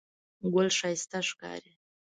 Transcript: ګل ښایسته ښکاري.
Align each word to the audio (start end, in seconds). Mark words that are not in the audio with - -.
ګل 0.53 0.67
ښایسته 0.77 1.19
ښکاري. 1.29 1.73